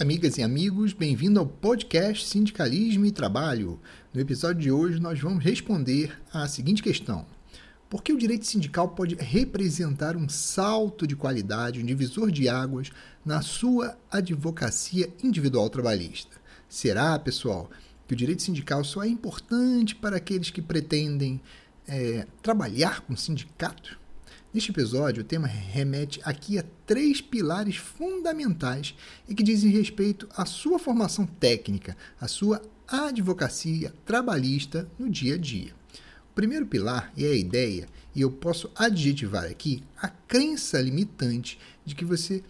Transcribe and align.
amigas 0.00 0.38
e 0.38 0.44
amigos, 0.44 0.92
bem-vindo 0.92 1.40
ao 1.40 1.46
podcast 1.46 2.24
Sindicalismo 2.24 3.04
e 3.04 3.10
Trabalho. 3.10 3.80
No 4.14 4.20
episódio 4.20 4.62
de 4.62 4.70
hoje, 4.70 5.00
nós 5.00 5.18
vamos 5.18 5.42
responder 5.42 6.16
à 6.32 6.46
seguinte 6.46 6.84
questão: 6.84 7.26
Por 7.90 8.00
que 8.00 8.12
o 8.12 8.18
direito 8.18 8.46
sindical 8.46 8.90
pode 8.90 9.16
representar 9.16 10.16
um 10.16 10.28
salto 10.28 11.04
de 11.04 11.16
qualidade, 11.16 11.80
um 11.80 11.84
divisor 11.84 12.30
de 12.30 12.48
águas 12.48 12.90
na 13.24 13.42
sua 13.42 13.98
advocacia 14.08 15.12
individual 15.22 15.68
trabalhista? 15.68 16.36
Será, 16.68 17.18
pessoal, 17.18 17.68
que 18.06 18.14
o 18.14 18.16
direito 18.16 18.42
sindical 18.42 18.84
só 18.84 19.02
é 19.02 19.08
importante 19.08 19.96
para 19.96 20.18
aqueles 20.18 20.48
que 20.48 20.62
pretendem 20.62 21.40
é, 21.88 22.24
trabalhar 22.40 23.00
com 23.00 23.16
sindicato? 23.16 23.98
Neste 24.52 24.70
episódio, 24.70 25.20
o 25.20 25.26
tema 25.26 25.46
remete 25.46 26.20
aqui 26.24 26.58
a 26.58 26.64
três 26.86 27.20
pilares 27.20 27.76
fundamentais 27.76 28.94
e 29.28 29.34
que 29.34 29.42
dizem 29.42 29.70
respeito 29.70 30.26
à 30.34 30.46
sua 30.46 30.78
formação 30.78 31.26
técnica, 31.26 31.94
à 32.18 32.26
sua 32.26 32.62
advocacia 32.86 33.92
trabalhista 34.06 34.88
no 34.98 35.10
dia 35.10 35.34
a 35.34 35.38
dia. 35.38 35.74
O 36.30 36.34
primeiro 36.34 36.64
pilar 36.64 37.12
é 37.14 37.26
a 37.26 37.34
ideia, 37.34 37.86
e 38.14 38.22
eu 38.22 38.30
posso 38.30 38.70
adjetivar 38.74 39.44
aqui 39.44 39.82
a 40.00 40.08
crença 40.08 40.80
limitante 40.80 41.58
de 41.84 41.94
que 41.94 42.04
você 42.04 42.42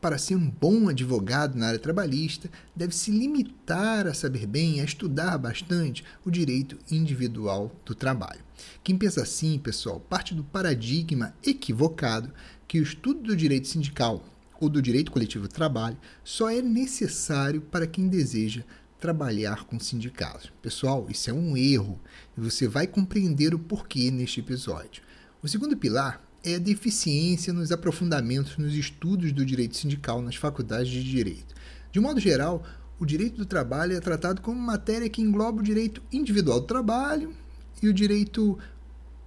para 0.00 0.18
ser 0.18 0.34
um 0.36 0.50
bom 0.50 0.88
advogado 0.88 1.56
na 1.56 1.68
área 1.68 1.78
trabalhista, 1.78 2.50
deve 2.74 2.94
se 2.94 3.10
limitar 3.10 4.06
a 4.06 4.14
saber 4.14 4.46
bem, 4.46 4.80
a 4.80 4.84
estudar 4.84 5.38
bastante 5.38 6.04
o 6.24 6.30
direito 6.30 6.78
individual 6.90 7.74
do 7.84 7.94
trabalho. 7.94 8.40
Quem 8.82 8.96
pensa 8.96 9.22
assim, 9.22 9.58
pessoal, 9.58 10.00
parte 10.00 10.34
do 10.34 10.44
paradigma 10.44 11.34
equivocado 11.42 12.32
que 12.66 12.80
o 12.80 12.82
estudo 12.82 13.22
do 13.22 13.36
direito 13.36 13.68
sindical 13.68 14.24
ou 14.60 14.68
do 14.68 14.80
direito 14.80 15.12
coletivo 15.12 15.46
do 15.46 15.52
trabalho 15.52 15.98
só 16.24 16.50
é 16.50 16.62
necessário 16.62 17.60
para 17.60 17.86
quem 17.86 18.08
deseja 18.08 18.62
trabalhar 18.98 19.64
com 19.64 19.78
sindicatos. 19.78 20.50
Pessoal, 20.62 21.06
isso 21.10 21.28
é 21.30 21.32
um 21.32 21.56
erro 21.56 22.00
e 22.36 22.40
você 22.40 22.66
vai 22.66 22.86
compreender 22.86 23.54
o 23.54 23.58
porquê 23.58 24.10
neste 24.10 24.40
episódio. 24.40 25.02
O 25.42 25.48
segundo 25.48 25.76
pilar 25.76 26.25
é 26.46 26.60
deficiência 26.60 27.52
nos 27.52 27.72
aprofundamentos 27.72 28.56
nos 28.56 28.72
estudos 28.72 29.32
do 29.32 29.44
direito 29.44 29.76
sindical 29.76 30.22
nas 30.22 30.36
faculdades 30.36 30.88
de 30.88 31.02
direito. 31.02 31.52
De 31.90 31.98
modo 31.98 32.20
geral, 32.20 32.64
o 33.00 33.04
direito 33.04 33.36
do 33.36 33.44
trabalho 33.44 33.96
é 33.96 34.00
tratado 34.00 34.40
como 34.40 34.60
matéria 34.60 35.08
que 35.08 35.20
engloba 35.20 35.60
o 35.60 35.64
direito 35.64 36.00
individual 36.12 36.60
do 36.60 36.66
trabalho 36.66 37.34
e 37.82 37.88
o 37.88 37.92
direito 37.92 38.56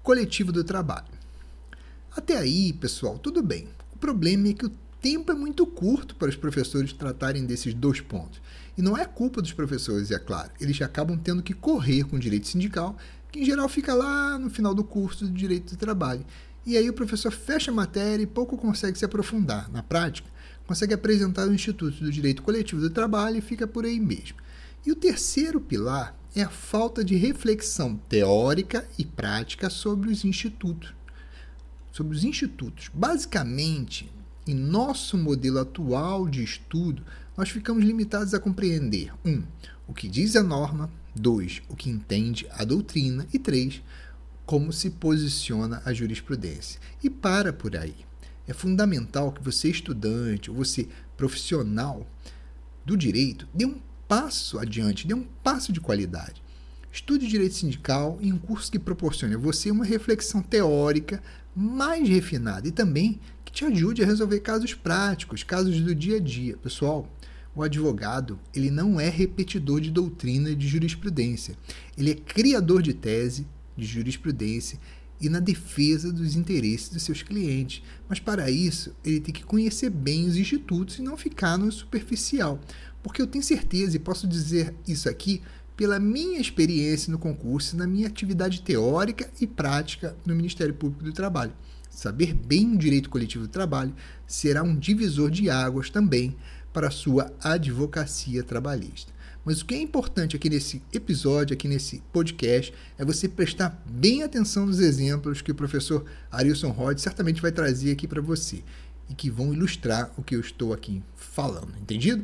coletivo 0.02 0.54
do 0.54 0.64
trabalho. 0.64 1.20
Até 2.16 2.38
aí, 2.38 2.72
pessoal, 2.72 3.20
tudo 3.20 3.44
bem. 3.44 3.68
O 3.94 3.98
problema 3.98 4.48
é 4.48 4.54
que 4.54 4.66
o 4.66 4.72
tempo 5.02 5.30
é 5.32 5.36
muito 5.36 5.66
curto 5.66 6.16
para 6.16 6.30
os 6.30 6.38
professores 6.38 6.94
tratarem 6.94 7.46
desses 7.46 7.74
dois 7.74 8.00
pontos. 8.00 8.42
E 8.78 8.82
não 8.82 8.98
é 8.98 9.04
culpa 9.04 9.42
dos 9.42 9.52
professores, 9.52 10.10
é 10.10 10.18
claro. 10.18 10.52
Eles 10.60 10.82
acabam 10.82 11.18
tendo 11.18 11.44
que 11.44 11.54
correr 11.54 12.06
com 12.06 12.16
o 12.16 12.20
direito 12.20 12.48
sindical, 12.48 12.98
que 13.30 13.42
em 13.42 13.46
geral 13.46 13.68
fica 13.68 13.94
lá 13.94 14.40
no 14.40 14.50
final 14.50 14.74
do 14.74 14.86
curso 14.86 15.26
do 15.26 15.32
direito 15.32 15.72
do 15.72 15.78
trabalho. 15.78 16.26
E 16.66 16.78
aí 16.78 16.90
o 16.90 16.94
professor 16.94 17.32
fecha 17.32 17.72
a 17.72 17.74
matéria 17.74 18.24
e 18.24 18.28
pouco 18.28 18.58
consegue 18.58 18.98
se 18.98 19.06
aprofundar. 19.06 19.72
Na 19.72 19.82
prática, 19.82 20.30
consegue 20.68 20.94
apresentar 20.94 21.48
o 21.48 21.54
Instituto 21.54 22.04
do 22.04 22.12
Direito 22.12 22.44
Coletivo 22.44 22.82
do 22.82 22.90
Trabalho 22.90 23.38
e 23.38 23.42
fica 23.42 23.66
por 23.66 23.86
aí 23.86 24.00
mesmo. 24.00 24.38
E 24.86 24.92
o 24.92 24.96
terceiro 24.96 25.60
pilar 25.60 26.16
é 26.36 26.42
a 26.42 26.50
falta 26.50 27.04
de 27.04 27.16
reflexão 27.16 27.96
teórica 28.08 28.88
e 28.98 29.06
prática 29.06 29.70
sobre 29.70 30.12
os 30.12 30.24
institutos. 30.24 30.94
Sobre 31.92 32.16
os 32.16 32.24
institutos. 32.24 32.90
Basicamente, 32.94 34.12
em 34.48 34.54
nosso 34.54 35.18
modelo 35.18 35.60
atual 35.60 36.28
de 36.28 36.44
estudo, 36.44 37.04
nós 37.36 37.50
ficamos 37.50 37.84
limitados 37.84 38.34
a 38.34 38.40
compreender: 38.40 39.12
1. 39.26 39.30
Um, 39.30 39.44
o 39.88 39.94
que 39.94 40.08
diz 40.08 40.36
a 40.36 40.44
norma, 40.44 40.90
2. 41.16 41.64
o 41.68 41.76
que 41.76 41.90
entende 41.90 42.48
a 42.52 42.64
doutrina 42.64 43.28
e 43.34 43.40
3 43.40 43.82
como 44.50 44.74
se 44.74 44.90
posiciona 44.90 45.80
a 45.86 45.94
jurisprudência. 45.94 46.82
E 47.04 47.08
para 47.08 47.54
por 47.54 47.78
aí. 47.78 47.94
É 48.48 48.52
fundamental 48.52 49.32
que 49.32 49.44
você, 49.44 49.70
estudante, 49.70 50.50
ou 50.50 50.58
você, 50.58 50.88
profissional 51.16 52.04
do 52.84 52.98
direito, 52.98 53.48
dê 53.54 53.68
um 53.68 53.80
passo 54.08 54.58
adiante, 54.58 55.06
dê 55.06 55.14
um 55.14 55.28
passo 55.44 55.72
de 55.72 55.80
qualidade. 55.80 56.42
Estude 56.92 57.28
direito 57.28 57.54
sindical 57.54 58.18
em 58.20 58.34
um 58.34 58.40
curso 58.40 58.72
que 58.72 58.80
proporcione 58.80 59.36
a 59.36 59.38
você 59.38 59.70
uma 59.70 59.86
reflexão 59.86 60.42
teórica 60.42 61.22
mais 61.56 62.10
refinada 62.10 62.68
e 62.68 62.72
também 62.72 63.20
que 63.46 63.52
te 63.52 63.66
ajude 63.66 64.02
a 64.02 64.08
resolver 64.08 64.40
casos 64.40 64.74
práticos, 64.74 65.44
casos 65.44 65.80
do 65.80 65.94
dia 65.94 66.18
a 66.18 66.20
dia. 66.20 66.58
Pessoal, 66.58 67.08
o 67.56 67.62
advogado 67.62 68.40
ele 68.52 68.72
não 68.72 69.00
é 69.00 69.10
repetidor 69.10 69.80
de 69.80 69.92
doutrina 69.92 70.56
de 70.56 70.68
jurisprudência. 70.68 71.56
Ele 71.96 72.10
é 72.10 72.16
criador 72.16 72.82
de 72.82 72.96
tese, 72.96 73.46
de 73.80 73.86
jurisprudência 73.86 74.80
e 75.22 75.28
na 75.30 75.40
defesa 75.40 76.14
dos 76.14 76.36
interesses 76.36 76.90
dos 76.90 77.04
seus 77.04 77.22
clientes. 77.22 77.84
Mas 78.08 78.20
para 78.20 78.50
isso, 78.50 78.96
ele 79.04 79.20
tem 79.20 79.34
que 79.34 79.44
conhecer 79.44 79.90
bem 79.90 80.26
os 80.26 80.38
institutos 80.38 80.98
e 80.98 81.02
não 81.02 81.18
ficar 81.18 81.58
no 81.58 81.72
superficial. 81.72 82.60
Porque 83.04 83.22
eu 83.22 83.28
tenho 83.28 83.44
certeza, 83.44 83.96
e 83.96 84.00
posso 84.00 84.28
dizer 84.28 84.74
isso 84.88 85.10
aqui, 85.10 85.42
pela 85.76 86.00
minha 86.00 86.40
experiência 86.40 87.12
no 87.12 87.18
concurso, 87.18 87.78
na 87.78 87.88
minha 87.88 88.08
atividade 88.08 88.62
teórica 88.62 89.30
e 89.40 89.48
prática 89.48 90.16
no 90.26 90.36
Ministério 90.36 90.74
Público 90.74 91.04
do 91.04 91.14
Trabalho. 91.14 91.54
Saber 91.90 92.34
bem 92.34 92.74
o 92.74 92.78
direito 92.78 93.10
coletivo 93.10 93.46
do 93.46 93.50
trabalho 93.50 93.96
será 94.28 94.62
um 94.62 94.78
divisor 94.78 95.32
de 95.32 95.50
águas 95.50 95.90
também 95.90 96.36
para 96.72 96.88
a 96.88 96.92
sua 96.92 97.34
advocacia 97.42 98.44
trabalhista. 98.44 99.12
Mas 99.50 99.62
o 99.62 99.66
que 99.66 99.74
é 99.74 99.82
importante 99.82 100.36
aqui 100.36 100.48
nesse 100.48 100.80
episódio, 100.94 101.56
aqui 101.56 101.68
nesse 101.68 102.04
podcast, 102.14 102.72
é 103.00 103.04
você 103.04 103.28
prestar 103.28 103.84
bem 103.90 104.22
atenção 104.22 104.68
nos 104.68 104.80
exemplos 104.80 105.42
que 105.42 105.52
o 105.52 105.56
professor 105.56 106.06
Arilson 106.32 106.70
Rod 106.70 107.00
certamente 107.00 107.42
vai 107.42 107.52
trazer 107.52 107.92
aqui 107.92 108.08
para 108.08 108.22
você 108.22 108.62
e 109.10 109.16
que 109.16 109.28
vão 109.28 109.52
ilustrar 109.52 110.12
o 110.16 110.22
que 110.22 110.36
eu 110.36 110.40
estou 110.40 110.72
aqui 110.72 111.02
falando, 111.16 111.74
entendido? 111.82 112.24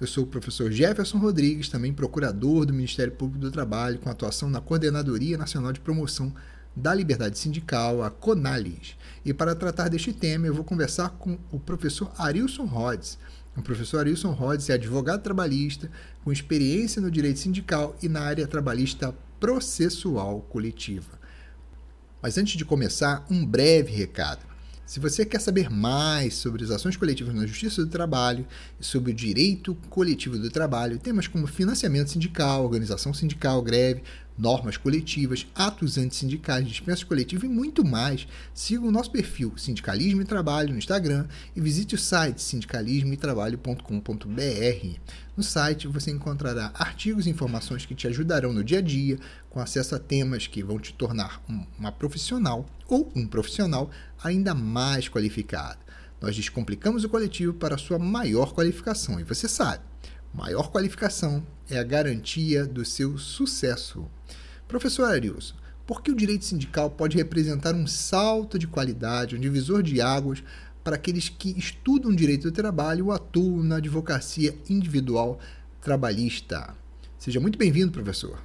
Eu 0.00 0.08
sou 0.08 0.24
o 0.24 0.26
professor 0.26 0.68
Jefferson 0.72 1.18
Rodrigues, 1.18 1.68
também 1.68 1.92
procurador 1.92 2.66
do 2.66 2.74
Ministério 2.74 3.12
Público 3.12 3.38
do 3.38 3.52
Trabalho, 3.52 4.00
com 4.00 4.10
atuação 4.10 4.50
na 4.50 4.60
Coordenadoria 4.60 5.38
Nacional 5.38 5.72
de 5.72 5.78
Promoção 5.78 6.34
da 6.74 6.92
Liberdade 6.92 7.38
Sindical, 7.38 8.02
a 8.02 8.10
CONALIS. 8.10 8.96
E 9.24 9.32
para 9.32 9.54
tratar 9.54 9.86
deste 9.86 10.12
tema, 10.12 10.48
eu 10.48 10.54
vou 10.54 10.64
conversar 10.64 11.10
com 11.10 11.38
o 11.52 11.60
professor 11.60 12.10
Arilson 12.18 12.64
Rhodes, 12.64 13.16
o 13.58 13.62
professor 13.62 14.00
Arilson 14.00 14.30
Rhodes 14.30 14.70
é 14.70 14.74
advogado 14.74 15.22
trabalhista, 15.22 15.90
com 16.24 16.32
experiência 16.32 17.02
no 17.02 17.10
direito 17.10 17.38
sindical 17.38 17.96
e 18.02 18.08
na 18.08 18.20
área 18.20 18.46
trabalhista 18.46 19.14
processual 19.40 20.40
coletiva. 20.42 21.18
Mas 22.22 22.38
antes 22.38 22.56
de 22.56 22.64
começar, 22.64 23.26
um 23.30 23.44
breve 23.44 23.92
recado. 23.92 24.47
Se 24.88 24.98
você 24.98 25.24
quer 25.26 25.38
saber 25.38 25.68
mais 25.68 26.32
sobre 26.32 26.64
as 26.64 26.70
ações 26.70 26.96
coletivas 26.96 27.34
na 27.34 27.46
Justiça 27.46 27.84
do 27.84 27.90
Trabalho 27.90 28.46
sobre 28.80 29.12
o 29.12 29.14
direito 29.14 29.74
coletivo 29.90 30.38
do 30.38 30.48
trabalho, 30.48 30.98
temas 30.98 31.26
como 31.26 31.46
financiamento 31.46 32.08
sindical, 32.08 32.64
organização 32.64 33.12
sindical, 33.12 33.60
greve, 33.60 34.02
normas 34.38 34.78
coletivas, 34.78 35.46
atos 35.54 35.98
antissindicais, 35.98 36.66
dispensa 36.66 37.04
coletiva 37.04 37.44
e 37.44 37.50
muito 37.50 37.84
mais, 37.84 38.26
siga 38.54 38.86
o 38.86 38.90
nosso 38.90 39.10
perfil 39.10 39.52
Sindicalismo 39.58 40.22
e 40.22 40.24
Trabalho 40.24 40.72
no 40.72 40.78
Instagram 40.78 41.26
e 41.54 41.60
visite 41.60 41.94
o 41.94 41.98
site 41.98 42.40
sindicalismoetrabalho.com.br. 42.40 44.98
No 45.36 45.42
site 45.42 45.86
você 45.86 46.10
encontrará 46.10 46.70
artigos 46.72 47.26
e 47.26 47.30
informações 47.30 47.84
que 47.84 47.94
te 47.94 48.06
ajudarão 48.06 48.54
no 48.54 48.64
dia 48.64 48.78
a 48.78 48.82
dia, 48.82 49.18
com 49.50 49.60
acesso 49.60 49.94
a 49.94 49.98
temas 49.98 50.46
que 50.46 50.62
vão 50.62 50.78
te 50.78 50.94
tornar 50.94 51.42
uma 51.78 51.92
profissional 51.92 52.64
ou 52.88 53.12
um 53.14 53.26
profissional 53.26 53.90
ainda 54.22 54.54
mais 54.54 55.08
qualificado. 55.08 55.78
Nós 56.20 56.34
descomplicamos 56.34 57.04
o 57.04 57.08
coletivo 57.08 57.54
para 57.54 57.78
sua 57.78 57.98
maior 57.98 58.52
qualificação 58.52 59.20
e 59.20 59.24
você 59.24 59.48
sabe, 59.48 59.82
maior 60.34 60.70
qualificação 60.70 61.46
é 61.70 61.78
a 61.78 61.84
garantia 61.84 62.66
do 62.66 62.84
seu 62.84 63.18
sucesso. 63.18 64.06
Professor 64.66 65.04
Arilson, 65.04 65.54
por 65.86 66.02
que 66.02 66.10
o 66.10 66.16
direito 66.16 66.44
sindical 66.44 66.90
pode 66.90 67.16
representar 67.16 67.74
um 67.74 67.86
salto 67.86 68.58
de 68.58 68.66
qualidade, 68.66 69.36
um 69.36 69.40
divisor 69.40 69.82
de 69.82 70.00
águas 70.00 70.42
para 70.84 70.96
aqueles 70.96 71.28
que 71.28 71.58
estudam 71.58 72.14
direito 72.14 72.50
do 72.50 72.52
trabalho 72.52 73.06
ou 73.06 73.12
atuam 73.12 73.62
na 73.62 73.76
advocacia 73.76 74.54
individual 74.68 75.38
trabalhista? 75.80 76.74
Seja 77.18 77.40
muito 77.40 77.58
bem-vindo, 77.58 77.92
professor. 77.92 78.38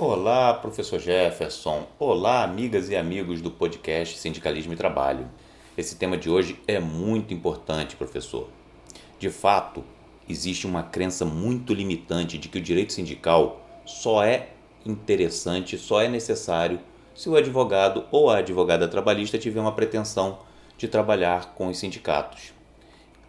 Olá, 0.00 0.54
professor 0.54 1.00
Jefferson. 1.00 1.84
Olá, 1.98 2.44
amigas 2.44 2.88
e 2.88 2.94
amigos 2.94 3.42
do 3.42 3.50
podcast 3.50 4.16
Sindicalismo 4.16 4.72
e 4.72 4.76
Trabalho. 4.76 5.28
Esse 5.76 5.96
tema 5.96 6.16
de 6.16 6.30
hoje 6.30 6.56
é 6.68 6.78
muito 6.78 7.34
importante, 7.34 7.96
professor. 7.96 8.48
De 9.18 9.28
fato, 9.28 9.82
existe 10.28 10.68
uma 10.68 10.84
crença 10.84 11.24
muito 11.24 11.74
limitante 11.74 12.38
de 12.38 12.48
que 12.48 12.58
o 12.58 12.62
direito 12.62 12.92
sindical 12.92 13.60
só 13.84 14.22
é 14.22 14.50
interessante, 14.86 15.76
só 15.76 16.00
é 16.00 16.06
necessário 16.06 16.78
se 17.12 17.28
o 17.28 17.34
advogado 17.34 18.04
ou 18.12 18.30
a 18.30 18.36
advogada 18.36 18.86
trabalhista 18.86 19.36
tiver 19.36 19.60
uma 19.60 19.72
pretensão 19.72 20.38
de 20.76 20.86
trabalhar 20.86 21.54
com 21.56 21.66
os 21.66 21.76
sindicatos. 21.76 22.52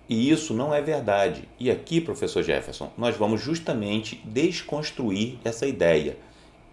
E 0.08 0.30
isso 0.30 0.54
não 0.54 0.72
é 0.72 0.84
verdade. 0.84 1.50
E 1.60 1.72
aqui, 1.72 2.00
professor 2.00 2.44
Jefferson, 2.44 2.92
nós 2.96 3.18
vamos 3.18 3.42
justamente 3.42 4.22
desconstruir 4.24 5.40
essa 5.44 5.66
ideia 5.66 6.16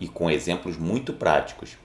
e 0.00 0.08
com 0.08 0.30
exemplos 0.30 0.76
muito 0.76 1.12
práticos. 1.12 1.76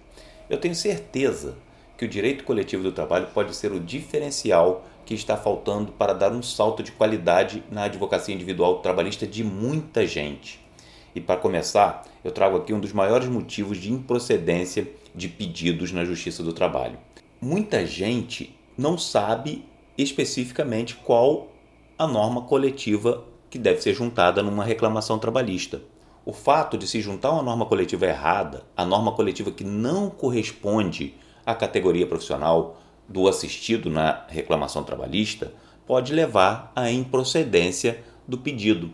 Eu 0.50 0.58
tenho 0.58 0.76
certeza 0.76 1.56
que 1.98 2.06
o 2.06 2.10
direito 2.10 2.44
coletivo 2.44 2.84
do 2.84 2.92
trabalho 2.92 3.28
pode 3.34 3.56
ser 3.56 3.72
o 3.72 3.80
diferencial 3.80 4.86
que 5.06 5.14
está 5.14 5.38
faltando 5.38 5.92
para 5.92 6.14
dar 6.14 6.32
um 6.32 6.42
salto 6.42 6.82
de 6.82 6.92
qualidade 6.92 7.64
na 7.72 7.84
advocacia 7.84 8.34
individual 8.34 8.80
trabalhista 8.80 9.28
de 9.28 9.44
muita 9.44 10.06
gente. 10.06 10.60
E 11.14 11.20
para 11.20 11.40
começar, 11.40 12.04
eu 12.24 12.32
trago 12.32 12.58
aqui 12.58 12.74
um 12.74 12.80
dos 12.80 12.94
maiores 12.94 13.28
motivos 13.28 13.78
de 13.78 13.92
improcedência 13.92 14.88
de 15.14 15.28
pedidos 15.28 15.92
na 15.92 16.06
Justiça 16.06 16.42
do 16.42 16.54
Trabalho. 16.54 16.98
Muita 17.40 17.86
gente 17.86 18.56
não 18.78 18.98
sabe 18.98 19.66
especificamente 19.98 20.96
qual 20.96 21.50
a 21.98 22.08
norma 22.08 22.44
coletiva 22.44 23.26
que 23.50 23.60
deve 23.60 23.82
ser 23.82 23.94
juntada 23.94 24.42
numa 24.42 24.64
reclamação 24.64 25.20
trabalhista. 25.20 25.82
O 26.24 26.34
fato 26.34 26.78
de 26.78 26.88
se 26.88 27.02
juntar 27.02 27.32
uma 27.32 27.42
norma 27.42 27.66
coletiva 27.66 28.06
errada, 28.06 28.64
a 28.78 28.86
norma 28.86 29.12
coletiva 29.12 29.50
que 29.50 29.64
não 29.64 30.08
corresponde 30.08 31.16
à 31.44 31.56
categoria 31.56 32.06
profissional 32.06 32.80
do 33.10 33.28
assistido 33.28 33.90
na 33.90 34.24
reclamação 34.28 34.84
trabalhista, 34.84 35.52
pode 35.88 36.14
levar 36.14 36.72
à 36.76 36.92
improcedência 36.92 38.04
do 38.28 38.38
pedido. 38.38 38.92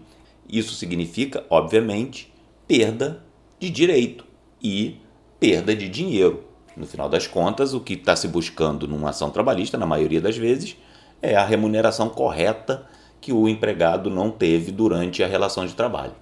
Isso 0.47 0.73
significa, 0.73 1.45
obviamente, 1.49 2.33
perda 2.65 3.21
de 3.59 3.69
direito 3.69 4.23
e 4.63 4.97
perda 5.37 5.75
de 5.75 5.89
dinheiro. 5.89 6.45
No 6.77 6.87
final 6.87 7.09
das 7.09 7.27
contas, 7.27 7.73
o 7.73 7.81
que 7.81 7.93
está 7.93 8.15
se 8.15 8.29
buscando 8.29 8.87
numa 8.87 9.09
ação 9.09 9.29
trabalhista, 9.29 9.77
na 9.77 9.85
maioria 9.85 10.21
das 10.21 10.37
vezes, 10.37 10.77
é 11.21 11.35
a 11.35 11.43
remuneração 11.43 12.07
correta 12.07 12.87
que 13.19 13.33
o 13.33 13.49
empregado 13.49 14.09
não 14.09 14.31
teve 14.31 14.71
durante 14.71 15.21
a 15.21 15.27
relação 15.27 15.65
de 15.65 15.73
trabalho. 15.73 16.13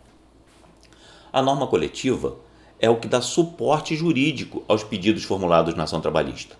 A 1.35 1.41
norma 1.41 1.67
coletiva 1.67 2.37
é 2.79 2.89
o 2.89 2.95
que 2.95 3.09
dá 3.09 3.19
suporte 3.19 3.93
jurídico 3.93 4.63
aos 4.69 4.85
pedidos 4.85 5.25
formulados 5.25 5.75
na 5.75 5.83
ação 5.83 5.99
trabalhista. 5.99 6.55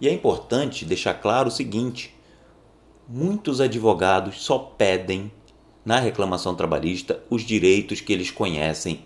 E 0.00 0.06
é 0.06 0.12
importante 0.12 0.84
deixar 0.84 1.14
claro 1.14 1.48
o 1.48 1.50
seguinte: 1.50 2.14
muitos 3.08 3.60
advogados 3.60 4.40
só 4.40 4.56
pedem 4.56 5.32
na 5.84 5.98
reclamação 5.98 6.54
trabalhista 6.54 7.20
os 7.28 7.42
direitos 7.42 8.00
que 8.00 8.12
eles 8.12 8.30
conhecem 8.30 9.04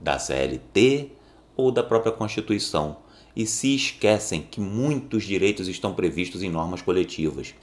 da 0.00 0.18
CLT 0.18 1.12
ou 1.56 1.70
da 1.70 1.84
própria 1.84 2.10
Constituição 2.10 2.96
e 3.36 3.46
se 3.46 3.76
esquecem 3.76 4.42
que 4.42 4.60
muitos 4.60 5.22
direitos 5.22 5.68
estão 5.68 5.94
previstos 5.94 6.42
em 6.42 6.50
normas 6.50 6.82
coletivas. 6.82 7.54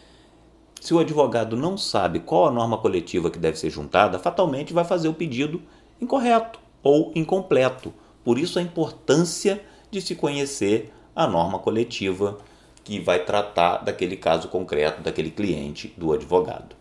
Se 0.79 0.93
o 0.93 0.99
advogado 0.99 1.57
não 1.57 1.77
sabe 1.77 2.21
qual 2.21 2.47
a 2.47 2.51
norma 2.51 2.77
coletiva 2.77 3.29
que 3.29 3.37
deve 3.37 3.59
ser 3.59 3.69
juntada, 3.69 4.17
fatalmente 4.17 4.71
vai 4.71 4.85
fazer 4.85 5.09
o 5.09 5.13
pedido 5.13 5.61
incorreto 5.99 6.70
ou 6.83 7.11
incompleto. 7.15 7.93
Por 8.23 8.37
isso 8.37 8.59
a 8.59 8.61
importância 8.61 9.61
de 9.89 10.01
se 10.01 10.15
conhecer 10.15 10.93
a 11.15 11.27
norma 11.27 11.59
coletiva 11.59 12.37
que 12.83 12.99
vai 12.99 13.23
tratar 13.23 13.77
daquele 13.77 14.15
caso 14.15 14.47
concreto, 14.47 15.01
daquele 15.01 15.31
cliente 15.31 15.93
do 15.97 16.13
advogado. 16.13 16.75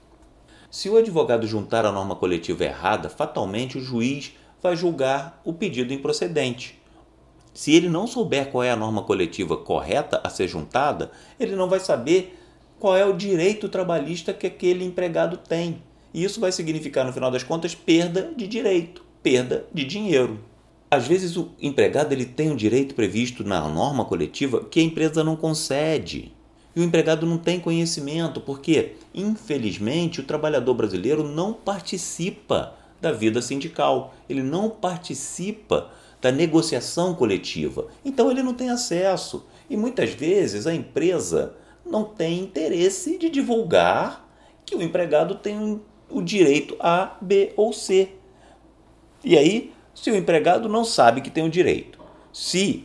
Se 0.71 0.89
o 0.89 0.97
advogado 0.97 1.47
juntar 1.47 1.85
a 1.85 1.93
norma 1.93 2.15
coletiva 2.15 2.65
errada, 2.65 3.09
fatalmente 3.09 3.77
o 3.77 3.81
juiz 3.81 4.33
vai 4.63 4.77
julgar 4.77 5.41
o 5.45 5.53
pedido 5.53 5.93
improcedente. 5.93 6.81
Se 7.53 7.75
ele 7.75 7.89
não 7.89 8.07
souber 8.07 8.51
qual 8.51 8.63
é 8.63 8.71
a 8.71 8.77
norma 8.77 9.03
coletiva 9.03 9.57
correta 9.57 10.21
a 10.23 10.31
ser 10.31 10.47
juntada, 10.47 11.11
ele 11.39 11.57
não 11.57 11.69
vai 11.69 11.81
saber 11.81 12.39
qual 12.79 12.97
é 12.97 13.05
o 13.05 13.13
direito 13.13 13.69
trabalhista 13.69 14.33
que 14.33 14.47
aquele 14.47 14.85
empregado 14.85 15.37
tem. 15.37 15.83
E 16.15 16.23
isso 16.25 16.41
vai 16.41 16.53
significar, 16.53 17.05
no 17.05 17.13
final 17.13 17.31
das 17.31 17.43
contas, 17.43 17.75
perda 17.75 18.33
de 18.37 18.47
direito, 18.47 19.05
perda 19.23 19.67
de 19.73 19.85
dinheiro. 19.85 20.41
Às 20.91 21.07
vezes 21.07 21.37
o 21.37 21.51
empregado 21.61 22.13
ele 22.13 22.25
tem 22.25 22.51
um 22.51 22.57
direito 22.57 22.95
previsto 22.95 23.45
na 23.45 23.67
norma 23.69 24.05
coletiva 24.05 24.65
que 24.65 24.81
a 24.81 24.83
empresa 24.83 25.23
não 25.23 25.37
concede. 25.37 26.33
E 26.75 26.81
o 26.81 26.85
empregado 26.85 27.27
não 27.27 27.39
tem 27.39 27.59
conhecimento, 27.59 28.41
porque, 28.41 28.93
infelizmente, 29.15 30.21
o 30.21 30.25
trabalhador 30.25 30.75
brasileiro 30.75 31.25
não 31.27 31.53
participa 31.53 32.75
da 33.01 33.13
vida 33.13 33.41
sindical, 33.41 34.15
ele 34.29 34.43
não 34.43 34.71
participa 34.71 35.91
da 36.21 36.31
negociação 36.31 37.15
coletiva. 37.15 37.87
Então 38.05 38.31
ele 38.31 38.43
não 38.43 38.55
tem 38.55 38.71
acesso. 38.71 39.47
E 39.69 39.77
muitas 39.77 40.11
vezes 40.11 40.67
a 40.67 40.75
empresa 40.75 41.55
não 41.85 42.05
tem 42.05 42.41
interesse 42.41 43.19
de 43.19 43.31
divulgar 43.31 44.29
que 44.65 44.75
o 44.75 44.83
empregado 44.83 45.37
tem 45.37 45.81
o 46.11 46.21
direito 46.21 46.77
A, 46.79 47.17
B 47.21 47.53
ou 47.57 47.73
C. 47.73 48.11
E 49.25 49.37
aí, 49.37 49.73
se 49.95 50.11
o 50.11 50.17
empregado 50.17 50.69
não 50.69 50.85
sabe 50.85 51.21
que 51.21 51.31
tem 51.31 51.45
o 51.45 51.51
direito, 51.51 51.99
se 52.33 52.85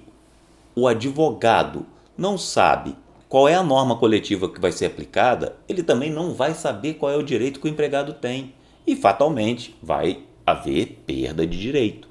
o 0.76 0.88
advogado 0.88 1.86
não 2.18 2.38
sabe 2.38 2.96
qual 3.30 3.48
é 3.48 3.56
a 3.56 3.64
norma 3.64 3.98
coletiva 3.98 4.50
que 4.50 4.60
vai 4.60 4.72
ser 4.72 4.86
aplicada, 4.86 5.58
ele 5.68 5.84
também 5.84 6.12
não 6.12 6.34
vai 6.34 6.54
saber 6.54 6.96
qual 6.96 7.12
é 7.12 7.16
o 7.16 7.24
direito 7.24 7.60
que 7.60 7.68
o 7.68 7.70
empregado 7.70 8.14
tem 8.14 8.54
e 8.86 8.96
fatalmente 8.96 9.76
vai 9.82 10.24
haver 10.46 11.02
perda 11.06 11.46
de 11.46 11.60
direito. 11.60 12.08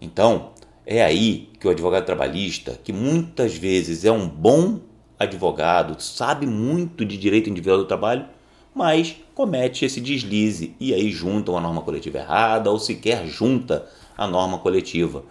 Então, 0.00 0.52
é 0.84 1.02
aí 1.02 1.50
que 1.58 1.66
o 1.66 1.70
advogado 1.70 2.04
trabalhista, 2.04 2.78
que 2.84 2.92
muitas 2.92 3.56
vezes 3.56 4.04
é 4.04 4.12
um 4.12 4.28
bom 4.28 4.80
advogado, 5.18 6.00
sabe 6.00 6.46
muito 6.46 7.04
de 7.04 7.16
direito 7.16 7.50
individual 7.50 7.78
do 7.78 7.86
trabalho, 7.86 8.26
mas 8.76 9.16
comete 9.34 9.86
esse 9.86 10.02
deslize 10.02 10.76
e 10.78 10.92
aí 10.92 11.10
junta 11.10 11.50
uma 11.50 11.62
norma 11.62 11.80
coletiva 11.80 12.18
errada 12.18 12.70
ou 12.70 12.78
sequer 12.78 13.26
junta 13.26 13.86
a 14.18 14.26
norma 14.26 14.58
coletiva, 14.58 15.24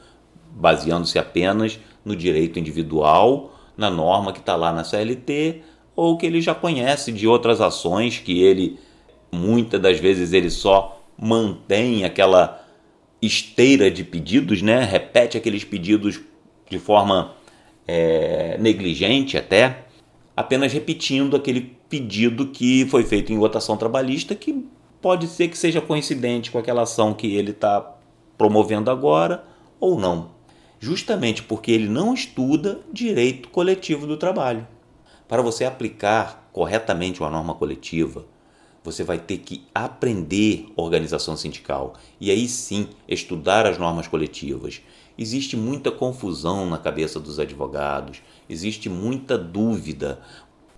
baseando-se 0.50 1.20
apenas 1.20 1.80
no 2.04 2.16
direito 2.16 2.58
individual, 2.58 3.56
na 3.78 3.88
norma 3.88 4.34
que 4.34 4.40
está 4.40 4.56
lá 4.56 4.74
na 4.74 4.84
CLT 4.84 5.62
ou 5.96 6.18
que 6.18 6.26
ele 6.26 6.42
já 6.42 6.56
conhece 6.56 7.12
de 7.12 7.28
outras 7.28 7.62
ações 7.62 8.18
que 8.18 8.42
ele 8.42 8.80
muitas 9.32 9.80
das 9.80 10.00
vezes 10.00 10.34
ele 10.34 10.50
só 10.50 11.04
mantém 11.16 12.04
aquela 12.04 12.66
esteira 13.22 13.92
de 13.92 14.04
pedidos, 14.04 14.64
né? 14.64 14.84
repete 14.84 15.38
aqueles 15.38 15.64
pedidos 15.64 16.20
de 16.68 16.80
forma 16.80 17.36
é, 17.88 18.58
negligente 18.60 19.38
até, 19.38 19.85
apenas 20.36 20.74
repetindo 20.74 21.36
aquele 21.36 21.78
pedido 21.90 22.48
que 22.48 22.86
foi 22.88 23.04
feito 23.04 23.32
em 23.32 23.38
votação 23.38 23.78
trabalhista, 23.78 24.36
que 24.36 24.66
pode 25.02 25.28
ser 25.28 25.48
que 25.48 25.58
seja 25.58 25.80
coincidente 25.80 26.52
com 26.52 26.58
aquela 26.58 26.82
ação 26.82 27.14
que 27.14 27.36
ele 27.36 27.52
está 27.52 27.96
promovendo 28.38 28.92
agora 28.92 29.44
ou 29.80 30.00
não. 30.00 30.32
Justamente 30.80 31.44
porque 31.44 31.72
ele 31.72 31.88
não 31.88 32.14
estuda 32.14 32.82
direito 32.92 33.50
coletivo 33.50 34.06
do 34.06 34.18
trabalho. 34.18 34.68
Para 35.28 35.42
você 35.42 35.66
aplicar 35.66 36.50
corretamente 36.52 37.20
uma 37.20 37.30
norma 37.30 37.56
coletiva, 37.56 38.26
você 38.84 39.04
vai 39.04 39.18
ter 39.18 39.40
que 39.40 39.64
aprender 39.74 40.68
organização 40.76 41.36
sindical 41.36 41.94
e 42.22 42.30
aí 42.30 42.48
sim 42.48 42.88
estudar 43.08 43.66
as 43.66 43.80
normas 43.80 44.08
coletivas. 44.08 44.82
Existe 45.18 45.56
muita 45.56 45.92
confusão 45.92 46.66
na 46.70 46.78
cabeça 46.78 47.20
dos 47.20 47.40
advogados, 47.40 48.22
existe 48.50 48.90
muita 48.90 49.38
dúvida. 49.38 50.20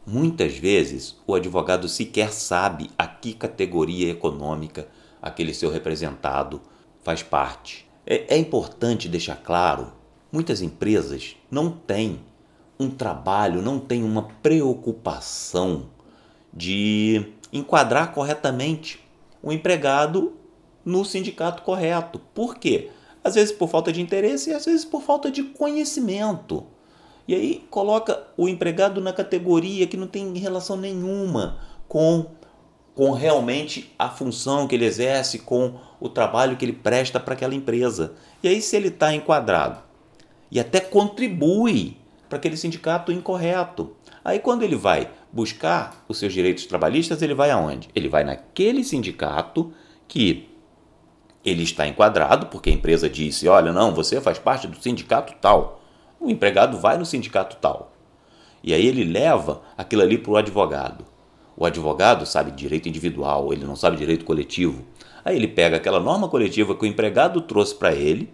Muitas 0.05 0.57
vezes 0.57 1.17
o 1.25 1.33
advogado 1.33 1.89
sequer 1.89 2.31
sabe 2.31 2.89
a 2.97 3.07
que 3.07 3.33
categoria 3.33 4.11
econômica 4.11 4.87
aquele 5.21 5.53
seu 5.53 5.71
representado 5.71 6.61
faz 7.03 7.23
parte. 7.23 7.87
É, 8.05 8.35
é 8.35 8.37
importante 8.37 9.09
deixar 9.09 9.37
claro: 9.37 9.91
muitas 10.31 10.61
empresas 10.61 11.35
não 11.49 11.71
têm 11.71 12.19
um 12.79 12.89
trabalho, 12.89 13.61
não 13.61 13.79
têm 13.79 14.03
uma 14.03 14.23
preocupação 14.41 15.89
de 16.53 17.33
enquadrar 17.51 18.13
corretamente 18.13 18.99
o 19.41 19.51
empregado 19.51 20.33
no 20.85 21.03
sindicato 21.03 21.63
correto. 21.63 22.19
Por 22.33 22.55
quê? 22.55 22.91
Às 23.27 23.35
vezes 23.35 23.51
por 23.51 23.67
falta 23.67 23.91
de 23.91 24.01
interesse 24.01 24.51
e 24.51 24.53
às 24.53 24.63
vezes 24.63 24.85
por 24.85 25.01
falta 25.01 25.29
de 25.29 25.43
conhecimento. 25.43 26.65
E 27.27 27.35
aí 27.35 27.67
coloca 27.69 28.23
o 28.37 28.47
empregado 28.47 29.01
na 29.01 29.11
categoria 29.11 29.85
que 29.85 29.97
não 29.97 30.07
tem 30.07 30.33
relação 30.37 30.77
nenhuma 30.77 31.59
com, 31.89 32.27
com 32.95 33.11
realmente 33.11 33.93
a 33.99 34.07
função 34.07 34.65
que 34.65 34.75
ele 34.75 34.85
exerce, 34.85 35.39
com 35.39 35.73
o 35.99 36.07
trabalho 36.07 36.55
que 36.55 36.63
ele 36.63 36.71
presta 36.71 37.19
para 37.19 37.33
aquela 37.33 37.53
empresa. 37.53 38.13
E 38.41 38.47
aí, 38.47 38.61
se 38.61 38.77
ele 38.77 38.87
está 38.87 39.13
enquadrado 39.13 39.79
e 40.49 40.57
até 40.57 40.79
contribui 40.79 41.97
para 42.29 42.37
aquele 42.37 42.55
sindicato 42.55 43.11
incorreto, 43.11 43.93
aí 44.23 44.39
quando 44.39 44.63
ele 44.63 44.77
vai 44.77 45.11
buscar 45.33 46.05
os 46.07 46.17
seus 46.17 46.31
direitos 46.31 46.65
trabalhistas, 46.65 47.21
ele 47.21 47.33
vai 47.33 47.51
aonde? 47.51 47.89
Ele 47.93 48.07
vai 48.07 48.23
naquele 48.23 48.85
sindicato 48.85 49.73
que 50.07 50.46
ele 51.49 51.63
está 51.63 51.87
enquadrado, 51.87 52.47
porque 52.47 52.69
a 52.69 52.73
empresa 52.73 53.09
disse: 53.09 53.47
olha, 53.47 53.71
não, 53.71 53.93
você 53.93 54.19
faz 54.19 54.37
parte 54.37 54.67
do 54.67 54.81
sindicato 54.81 55.33
tal. 55.39 55.81
O 56.19 56.29
empregado 56.29 56.77
vai 56.77 56.97
no 56.97 57.05
sindicato 57.05 57.57
tal. 57.57 57.91
E 58.63 58.73
aí 58.73 58.85
ele 58.85 59.03
leva 59.03 59.61
aquilo 59.77 60.01
ali 60.01 60.17
para 60.17 60.31
o 60.31 60.37
advogado. 60.37 61.05
O 61.55 61.65
advogado 61.65 62.25
sabe 62.25 62.51
direito 62.51 62.89
individual, 62.89 63.51
ele 63.53 63.65
não 63.65 63.75
sabe 63.75 63.97
direito 63.97 64.25
coletivo. 64.25 64.83
Aí 65.23 65.35
ele 65.35 65.47
pega 65.47 65.77
aquela 65.77 65.99
norma 65.99 66.27
coletiva 66.27 66.75
que 66.75 66.83
o 66.83 66.87
empregado 66.87 67.41
trouxe 67.41 67.75
para 67.75 67.93
ele, 67.93 68.33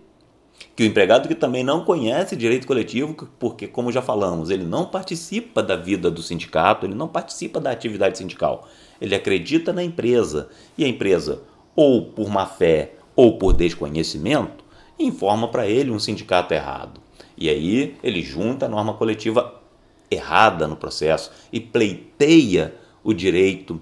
que 0.76 0.84
o 0.84 0.86
empregado 0.86 1.28
que 1.28 1.36
também 1.36 1.64
não 1.64 1.86
conhece 1.86 2.36
direito 2.36 2.68
coletivo, 2.68 3.16
porque, 3.40 3.68
como 3.68 3.92
já 3.92 4.02
falamos, 4.02 4.50
ele 4.50 4.64
não 4.64 4.86
participa 4.86 5.62
da 5.62 5.76
vida 5.76 6.10
do 6.10 6.22
sindicato, 6.22 6.86
ele 6.86 6.96
não 6.96 7.08
participa 7.08 7.60
da 7.60 7.72
atividade 7.72 8.18
sindical. 8.18 8.68
Ele 9.00 9.16
acredita 9.16 9.72
na 9.72 9.84
empresa 9.84 10.50
e 10.78 10.84
a 10.84 10.88
empresa, 10.88 11.44
ou 11.76 12.08
por 12.08 12.30
má 12.30 12.46
fé 12.46 12.94
ou 13.16 13.38
por 13.38 13.54
desconhecimento, 13.54 14.64
informa 14.98 15.48
para 15.48 15.68
ele 15.68 15.92
um 15.92 16.00
sindicato 16.00 16.54
errado. 16.54 17.02
E 17.38 17.50
aí 17.50 17.96
ele 18.04 18.22
junta 18.22 18.66
a 18.66 18.70
norma 18.70 18.94
coletiva 18.94 19.62
errada 20.10 20.68
no 20.68 20.76
processo 20.76 21.32
e 21.52 21.60
pleiteia 21.60 22.76
o 23.04 23.14
direito 23.14 23.82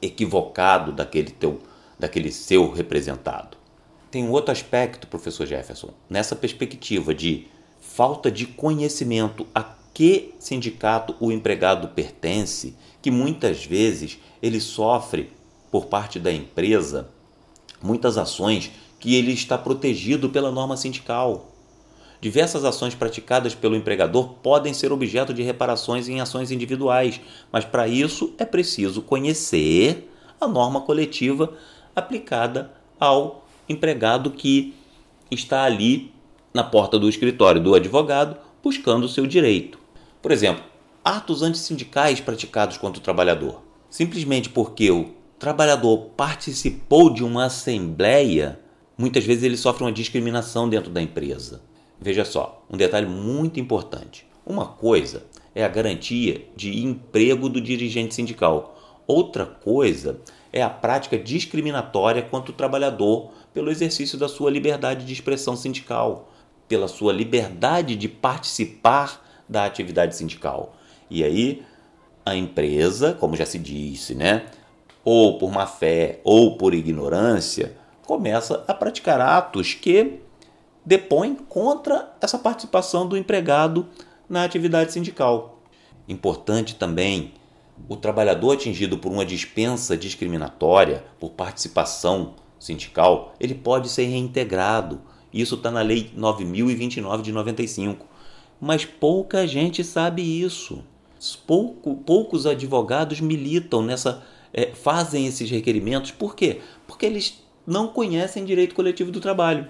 equivocado 0.00 0.92
daquele, 0.92 1.30
teu, 1.30 1.60
daquele 1.98 2.30
seu 2.30 2.70
representado. 2.70 3.56
Tem 4.10 4.24
um 4.24 4.30
outro 4.30 4.52
aspecto, 4.52 5.06
professor 5.06 5.46
Jefferson, 5.46 5.90
nessa 6.08 6.36
perspectiva 6.36 7.14
de 7.14 7.46
falta 7.80 8.30
de 8.30 8.46
conhecimento 8.46 9.46
a 9.54 9.62
que 9.94 10.34
sindicato 10.38 11.14
o 11.20 11.30
empregado 11.30 11.88
pertence, 11.88 12.74
que 13.00 13.10
muitas 13.10 13.64
vezes 13.64 14.18
ele 14.42 14.60
sofre 14.60 15.30
por 15.70 15.86
parte 15.86 16.18
da 16.18 16.32
empresa 16.32 17.10
muitas 17.82 18.16
ações 18.16 18.70
que 18.98 19.14
ele 19.14 19.32
está 19.32 19.58
protegido 19.58 20.28
pela 20.28 20.50
norma 20.50 20.76
sindical. 20.76 21.50
Diversas 22.20 22.64
ações 22.64 22.94
praticadas 22.94 23.52
pelo 23.54 23.74
empregador 23.74 24.34
podem 24.42 24.72
ser 24.72 24.92
objeto 24.92 25.34
de 25.34 25.42
reparações 25.42 26.08
em 26.08 26.20
ações 26.20 26.52
individuais, 26.52 27.20
mas 27.50 27.64
para 27.64 27.88
isso 27.88 28.32
é 28.38 28.44
preciso 28.44 29.02
conhecer 29.02 30.08
a 30.40 30.46
norma 30.46 30.82
coletiva 30.82 31.52
aplicada 31.96 32.72
ao 32.98 33.44
empregado 33.68 34.30
que 34.30 34.74
está 35.30 35.64
ali 35.64 36.12
na 36.54 36.62
porta 36.62 36.98
do 36.98 37.08
escritório 37.08 37.60
do 37.60 37.74
advogado 37.74 38.36
buscando 38.62 39.04
o 39.04 39.08
seu 39.08 39.26
direito. 39.26 39.78
Por 40.20 40.30
exemplo, 40.30 40.62
atos 41.04 41.42
antissindicais 41.42 42.20
praticados 42.20 42.76
contra 42.76 43.00
o 43.00 43.02
trabalhador. 43.02 43.62
Simplesmente 43.90 44.48
porque 44.48 44.90
o 44.90 45.10
trabalhador 45.42 46.10
participou 46.16 47.12
de 47.12 47.24
uma 47.24 47.46
assembleia, 47.46 48.60
muitas 48.96 49.24
vezes 49.24 49.42
ele 49.42 49.56
sofre 49.56 49.82
uma 49.82 49.90
discriminação 49.90 50.68
dentro 50.68 50.88
da 50.88 51.02
empresa. 51.02 51.60
Veja 52.00 52.24
só, 52.24 52.64
um 52.70 52.76
detalhe 52.76 53.06
muito 53.08 53.58
importante. 53.58 54.24
Uma 54.46 54.66
coisa 54.66 55.24
é 55.52 55.64
a 55.64 55.68
garantia 55.68 56.46
de 56.54 56.84
emprego 56.84 57.48
do 57.48 57.60
dirigente 57.60 58.14
sindical. 58.14 58.78
Outra 59.04 59.44
coisa 59.44 60.20
é 60.52 60.62
a 60.62 60.70
prática 60.70 61.18
discriminatória 61.18 62.22
contra 62.22 62.52
o 62.52 62.54
trabalhador 62.54 63.32
pelo 63.52 63.68
exercício 63.68 64.16
da 64.16 64.28
sua 64.28 64.48
liberdade 64.48 65.04
de 65.04 65.12
expressão 65.12 65.56
sindical, 65.56 66.30
pela 66.68 66.86
sua 66.86 67.12
liberdade 67.12 67.96
de 67.96 68.08
participar 68.08 69.44
da 69.48 69.64
atividade 69.64 70.14
sindical. 70.14 70.76
E 71.10 71.24
aí, 71.24 71.64
a 72.24 72.36
empresa, 72.36 73.12
como 73.12 73.34
já 73.34 73.44
se 73.44 73.58
disse, 73.58 74.14
né, 74.14 74.46
ou 75.04 75.38
por 75.38 75.50
má 75.50 75.66
fé 75.66 76.20
ou 76.24 76.56
por 76.56 76.74
ignorância, 76.74 77.76
começa 78.06 78.64
a 78.66 78.74
praticar 78.74 79.20
atos 79.20 79.74
que 79.74 80.20
depõe 80.84 81.34
contra 81.48 82.12
essa 82.20 82.38
participação 82.38 83.06
do 83.06 83.16
empregado 83.16 83.86
na 84.28 84.44
atividade 84.44 84.92
sindical. 84.92 85.60
Importante 86.08 86.74
também, 86.74 87.32
o 87.88 87.96
trabalhador 87.96 88.52
atingido 88.52 88.98
por 88.98 89.10
uma 89.12 89.24
dispensa 89.24 89.96
discriminatória 89.96 91.04
por 91.18 91.30
participação 91.30 92.34
sindical, 92.58 93.34
ele 93.40 93.54
pode 93.54 93.88
ser 93.88 94.04
reintegrado. 94.04 95.00
Isso 95.32 95.54
está 95.54 95.70
na 95.70 95.82
Lei 95.82 96.10
9029 96.14 97.22
de 97.22 97.32
95. 97.32 98.06
Mas 98.60 98.84
pouca 98.84 99.46
gente 99.46 99.82
sabe 99.82 100.22
isso. 100.22 100.84
Pouco, 101.46 101.96
poucos 101.96 102.46
advogados 102.46 103.20
militam 103.20 103.82
nessa, 103.82 104.22
é, 104.52 104.74
fazem 104.74 105.26
esses 105.26 105.50
requerimentos. 105.50 106.10
Por 106.10 106.34
quê? 106.34 106.60
Porque 106.86 107.06
eles 107.06 107.42
não 107.66 107.88
conhecem 107.88 108.44
direito 108.44 108.74
coletivo 108.74 109.10
do 109.10 109.20
trabalho. 109.20 109.68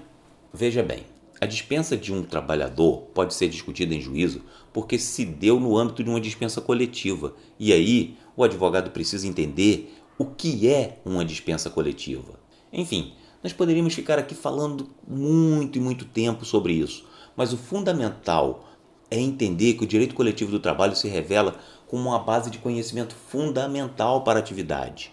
Veja 0.52 0.82
bem, 0.82 1.04
a 1.40 1.46
dispensa 1.46 1.96
de 1.96 2.12
um 2.12 2.22
trabalhador 2.22 3.02
pode 3.14 3.34
ser 3.34 3.48
discutida 3.48 3.94
em 3.94 4.00
juízo 4.00 4.42
porque 4.72 4.98
se 4.98 5.24
deu 5.24 5.58
no 5.58 5.76
âmbito 5.76 6.02
de 6.02 6.10
uma 6.10 6.20
dispensa 6.20 6.60
coletiva. 6.60 7.34
E 7.58 7.72
aí, 7.72 8.16
o 8.36 8.44
advogado 8.44 8.90
precisa 8.90 9.26
entender 9.26 9.94
o 10.18 10.24
que 10.24 10.68
é 10.68 11.00
uma 11.04 11.24
dispensa 11.24 11.68
coletiva. 11.68 12.38
Enfim, 12.72 13.12
nós 13.42 13.52
poderíamos 13.52 13.92
ficar 13.92 14.18
aqui 14.18 14.34
falando 14.34 14.88
muito 15.06 15.78
e 15.78 15.80
muito 15.80 16.04
tempo 16.04 16.44
sobre 16.44 16.74
isso, 16.74 17.04
mas 17.36 17.52
o 17.52 17.56
fundamental 17.56 18.68
é 19.10 19.18
entender 19.18 19.74
que 19.74 19.84
o 19.84 19.86
direito 19.86 20.14
coletivo 20.14 20.50
do 20.50 20.60
trabalho 20.60 20.96
se 20.96 21.08
revela 21.08 21.58
como 21.92 22.08
uma 22.08 22.18
base 22.18 22.50
de 22.50 22.58
conhecimento 22.58 23.14
fundamental 23.14 24.24
para 24.24 24.40
a 24.40 24.42
atividade 24.42 25.12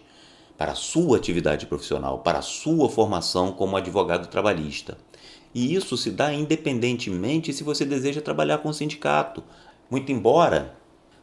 para 0.59 0.73
a 0.73 0.75
sua 0.75 1.15
atividade 1.15 1.65
profissional, 1.67 2.19
para 2.19 2.39
a 2.39 2.41
sua 2.41 2.89
formação 2.89 3.53
como 3.53 3.77
advogado 3.77 4.27
trabalhista. 4.27 4.97
E 5.55 5.73
isso 5.73 5.95
se 5.95 6.11
dá 6.11 6.33
independentemente 6.33 7.53
se 7.53 7.63
você 7.63 7.85
deseja 7.85 8.19
trabalhar 8.19 8.57
com 8.57 8.67
o 8.67 8.73
sindicato. 8.73 9.41
Muito 9.89 10.11
embora 10.11 10.75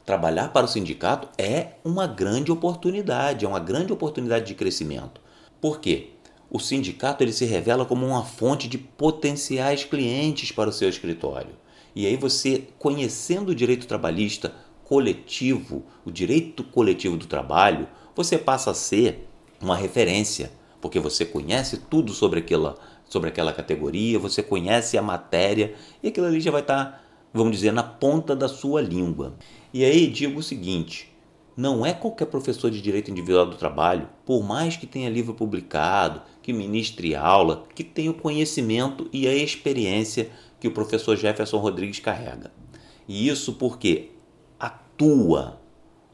trabalhar 0.07 0.55
para 0.55 0.65
o 0.65 0.69
sindicato 0.69 1.29
é 1.37 1.73
uma 1.85 2.07
grande 2.07 2.51
oportunidade, 2.51 3.45
é 3.45 3.49
uma 3.49 3.61
grande 3.61 3.93
oportunidade 3.93 4.47
de 4.47 4.55
crescimento. 4.55 5.21
Por 5.61 5.81
quê? 5.81 6.13
O 6.51 6.59
sindicato 6.59 7.23
ele 7.23 7.33
se 7.33 7.45
revela 7.45 7.85
como 7.85 8.07
uma 8.07 8.25
fonte 8.25 8.67
de 8.67 8.79
potenciais 8.79 9.85
clientes 9.85 10.51
para 10.51 10.71
o 10.71 10.73
seu 10.73 10.89
escritório. 10.89 11.55
E 11.95 12.07
aí 12.07 12.17
você, 12.17 12.69
conhecendo 12.79 13.51
o 13.51 13.55
direito 13.55 13.87
trabalhista 13.87 14.55
coletivo, 14.89 15.85
o 16.05 16.13
direito 16.13 16.63
coletivo 16.63 17.17
do 17.17 17.27
trabalho, 17.27 17.89
você 18.15 18.39
passa 18.39 18.71
a 18.71 18.75
ser 18.75 19.29
uma 19.61 19.77
referência, 19.77 20.53
porque 20.81 21.01
você 21.01 21.25
conhece 21.25 21.79
tudo 21.91 22.13
sobre 22.13 22.39
aquela, 22.39 22.77
sobre 23.05 23.29
aquela 23.29 23.53
categoria, 23.53 24.19
você 24.19 24.43
conhece 24.43 24.97
a 24.97 25.03
matéria 25.03 25.75
e 26.03 26.09
aquilo 26.09 26.27
ali 26.27 26.41
já 26.41 26.53
vai 26.53 26.61
estar, 26.61 26.85
tá, 26.85 27.01
vamos 27.35 27.57
dizer, 27.57 27.73
na 27.73 27.83
ponta 27.83 28.37
da 28.37 28.49
sua 28.49 28.81
língua. 28.81 29.35
E 29.75 29.85
aí 29.85 30.07
digo 30.07 30.39
o 30.39 30.43
seguinte: 30.43 31.13
não 31.57 31.85
é 31.85 31.93
qualquer 31.93 32.27
professor 32.27 32.71
de 32.71 32.81
direito 32.81 33.11
individual 33.11 33.47
do 33.47 33.57
trabalho, 33.57 34.09
por 34.25 34.45
mais 34.45 34.77
que 34.77 34.87
tenha 34.87 35.11
livro 35.11 35.35
publicado, 35.35 36.23
que 36.43 36.53
ministre 36.53 37.17
aula, 37.17 37.65
que 37.75 37.83
tenha 37.83 38.13
o 38.13 38.15
conhecimento 38.15 39.09
e 39.13 39.27
a 39.27 39.35
experiência 39.35 40.31
que 40.61 40.69
o 40.69 40.73
professor 40.73 41.17
Jefferson 41.17 41.59
Rodrigues 41.59 41.99
carrega. 41.99 42.53
E 43.09 43.29
isso 43.29 43.55
porque 43.55 44.11
atua 44.97 45.61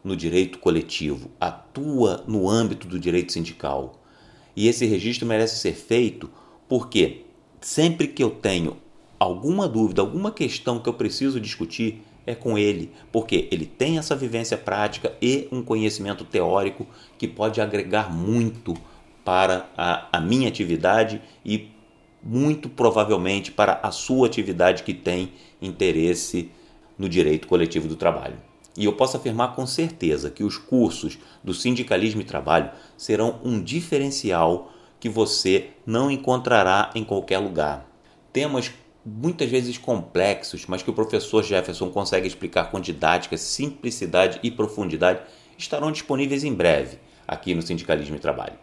no 0.02 0.16
direito 0.16 0.58
coletivo, 0.58 1.30
atua 1.40 2.24
no 2.26 2.50
âmbito 2.50 2.88
do 2.88 2.98
direito 2.98 3.32
sindical. 3.32 4.02
E 4.56 4.66
esse 4.66 4.84
registro 4.84 5.24
merece 5.26 5.56
ser 5.56 5.74
feito 5.74 6.28
porque 6.68 7.24
sempre 7.60 8.08
que 8.08 8.22
eu 8.22 8.30
tenho 8.30 8.76
alguma 9.20 9.68
dúvida, 9.68 10.02
alguma 10.02 10.32
questão 10.32 10.80
que 10.80 10.88
eu 10.88 10.94
preciso 10.94 11.40
discutir, 11.40 12.02
é 12.26 12.34
com 12.34 12.56
ele, 12.56 12.92
porque 13.10 13.48
ele 13.50 13.66
tem 13.66 13.98
essa 13.98 14.14
vivência 14.14 14.56
prática 14.56 15.12
e 15.20 15.48
um 15.50 15.62
conhecimento 15.62 16.24
teórico 16.24 16.86
que 17.18 17.26
pode 17.26 17.60
agregar 17.60 18.12
muito 18.12 18.74
para 19.24 19.68
a, 19.76 20.18
a 20.18 20.20
minha 20.20 20.48
atividade 20.48 21.20
e 21.44 21.68
muito 22.22 22.68
provavelmente 22.68 23.50
para 23.50 23.80
a 23.82 23.90
sua 23.90 24.26
atividade 24.26 24.84
que 24.84 24.94
tem 24.94 25.32
interesse 25.60 26.50
no 26.96 27.08
direito 27.08 27.48
coletivo 27.48 27.88
do 27.88 27.96
trabalho. 27.96 28.51
E 28.76 28.84
eu 28.84 28.92
posso 28.94 29.16
afirmar 29.16 29.54
com 29.54 29.66
certeza 29.66 30.30
que 30.30 30.44
os 30.44 30.56
cursos 30.56 31.18
do 31.44 31.52
Sindicalismo 31.52 32.20
e 32.20 32.24
Trabalho 32.24 32.70
serão 32.96 33.40
um 33.44 33.62
diferencial 33.62 34.72
que 34.98 35.08
você 35.08 35.70
não 35.84 36.10
encontrará 36.10 36.90
em 36.94 37.04
qualquer 37.04 37.38
lugar. 37.38 37.86
Temas 38.32 38.70
muitas 39.04 39.50
vezes 39.50 39.76
complexos, 39.76 40.64
mas 40.66 40.82
que 40.82 40.90
o 40.90 40.94
professor 40.94 41.42
Jefferson 41.42 41.90
consegue 41.90 42.26
explicar 42.26 42.70
com 42.70 42.80
didática, 42.80 43.36
simplicidade 43.36 44.38
e 44.42 44.50
profundidade, 44.50 45.20
estarão 45.58 45.92
disponíveis 45.92 46.44
em 46.44 46.54
breve 46.54 46.98
aqui 47.26 47.54
no 47.54 47.62
Sindicalismo 47.62 48.16
e 48.16 48.20
Trabalho. 48.20 48.54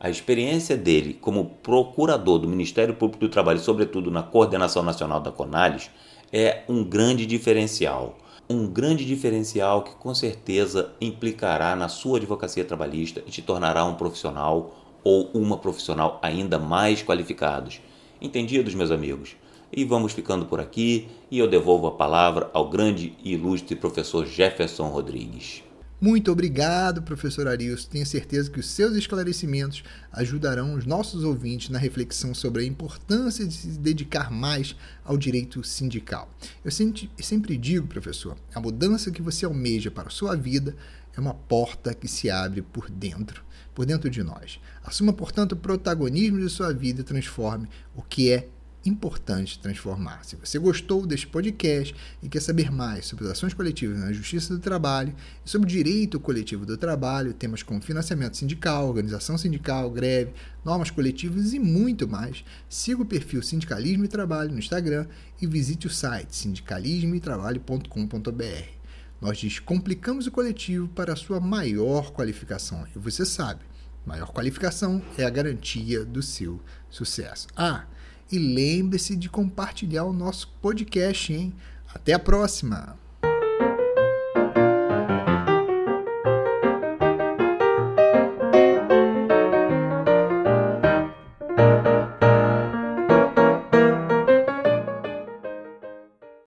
A 0.00 0.10
experiência 0.10 0.76
dele 0.76 1.14
como 1.14 1.56
procurador 1.62 2.38
do 2.38 2.48
Ministério 2.48 2.94
Público 2.94 3.26
do 3.26 3.30
Trabalho, 3.30 3.58
sobretudo 3.58 4.10
na 4.10 4.22
coordenação 4.22 4.82
nacional 4.82 5.20
da 5.20 5.32
Conales, 5.32 5.90
é 6.32 6.62
um 6.68 6.84
grande 6.84 7.26
diferencial 7.26 8.16
um 8.50 8.66
grande 8.66 9.04
diferencial 9.04 9.82
que 9.82 9.94
com 9.96 10.14
certeza 10.14 10.92
implicará 11.00 11.76
na 11.76 11.88
sua 11.88 12.16
advocacia 12.16 12.64
trabalhista 12.64 13.22
e 13.26 13.30
te 13.30 13.42
tornará 13.42 13.84
um 13.84 13.94
profissional 13.94 14.74
ou 15.04 15.30
uma 15.34 15.58
profissional 15.58 16.18
ainda 16.22 16.58
mais 16.58 17.02
qualificados. 17.02 17.80
Entendidos, 18.20 18.74
meus 18.74 18.90
amigos? 18.90 19.36
E 19.70 19.84
vamos 19.84 20.12
ficando 20.12 20.46
por 20.46 20.60
aqui 20.60 21.08
e 21.30 21.38
eu 21.38 21.46
devolvo 21.46 21.88
a 21.88 21.92
palavra 21.92 22.50
ao 22.54 22.70
grande 22.70 23.12
e 23.22 23.34
ilustre 23.34 23.76
professor 23.76 24.24
Jefferson 24.24 24.88
Rodrigues. 24.88 25.67
Muito 26.00 26.30
obrigado, 26.30 27.02
professor 27.02 27.48
Arilson. 27.48 27.88
Tenho 27.88 28.06
certeza 28.06 28.48
que 28.48 28.60
os 28.60 28.66
seus 28.66 28.94
esclarecimentos 28.94 29.82
ajudarão 30.12 30.74
os 30.74 30.86
nossos 30.86 31.24
ouvintes 31.24 31.70
na 31.70 31.78
reflexão 31.78 32.32
sobre 32.32 32.62
a 32.62 32.66
importância 32.66 33.44
de 33.44 33.52
se 33.52 33.66
dedicar 33.78 34.30
mais 34.30 34.76
ao 35.04 35.18
direito 35.18 35.64
sindical. 35.64 36.32
Eu 36.64 36.70
sempre 36.70 37.58
digo, 37.58 37.88
professor, 37.88 38.36
a 38.54 38.60
mudança 38.60 39.10
que 39.10 39.20
você 39.20 39.44
almeja 39.44 39.90
para 39.90 40.06
a 40.06 40.12
sua 40.12 40.36
vida 40.36 40.76
é 41.16 41.20
uma 41.20 41.34
porta 41.34 41.92
que 41.92 42.06
se 42.06 42.30
abre 42.30 42.62
por 42.62 42.88
dentro, 42.88 43.42
por 43.74 43.84
dentro 43.84 44.08
de 44.08 44.22
nós. 44.22 44.60
Assuma, 44.84 45.12
portanto, 45.12 45.52
o 45.52 45.56
protagonismo 45.56 46.38
de 46.38 46.48
sua 46.48 46.72
vida 46.72 47.00
e 47.00 47.04
transforme 47.04 47.68
o 47.96 48.02
que 48.02 48.30
é 48.30 48.48
importante 48.84 49.58
transformar. 49.58 50.24
Se 50.24 50.36
você 50.36 50.58
gostou 50.58 51.06
deste 51.06 51.26
podcast 51.26 51.94
e 52.22 52.28
quer 52.28 52.40
saber 52.40 52.70
mais 52.70 53.06
sobre 53.06 53.24
as 53.24 53.32
ações 53.32 53.54
coletivas 53.54 53.98
na 53.98 54.12
Justiça 54.12 54.54
do 54.54 54.60
Trabalho 54.60 55.14
sobre 55.44 55.66
o 55.66 55.70
direito 55.70 56.20
coletivo 56.20 56.64
do 56.64 56.76
trabalho, 56.76 57.34
temas 57.34 57.60
como 57.62 57.82
financiamento 57.82 58.36
sindical, 58.36 58.88
organização 58.88 59.36
sindical, 59.36 59.90
greve, 59.90 60.32
normas 60.64 60.90
coletivas 60.90 61.52
e 61.52 61.58
muito 61.58 62.08
mais, 62.08 62.44
siga 62.68 63.02
o 63.02 63.06
perfil 63.06 63.42
Sindicalismo 63.42 64.04
e 64.04 64.08
Trabalho 64.08 64.52
no 64.52 64.58
Instagram 64.58 65.06
e 65.40 65.46
visite 65.46 65.86
o 65.86 65.90
site 65.90 66.36
sindicalismoetrabalho.com.br. 66.36 68.78
Nós 69.20 69.40
descomplicamos 69.40 70.28
o 70.28 70.30
coletivo 70.30 70.86
para 70.88 71.12
a 71.12 71.16
sua 71.16 71.40
maior 71.40 72.12
qualificação. 72.12 72.86
E 72.94 72.98
você 72.98 73.26
sabe, 73.26 73.62
maior 74.06 74.32
qualificação 74.32 75.02
é 75.16 75.24
a 75.24 75.30
garantia 75.30 76.04
do 76.04 76.22
seu 76.22 76.60
sucesso. 76.88 77.48
Ah, 77.56 77.84
e 78.30 78.38
lembre-se 78.38 79.16
de 79.16 79.28
compartilhar 79.28 80.04
o 80.04 80.12
nosso 80.12 80.48
podcast, 80.60 81.32
hein? 81.32 81.52
Até 81.94 82.12
a 82.12 82.18
próxima! 82.18 82.98